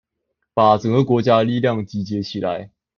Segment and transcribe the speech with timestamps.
[0.55, 2.71] 把整個國家的力量集結起來